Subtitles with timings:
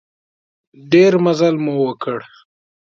[0.91, 2.17] ډېر مزل مو وکړ.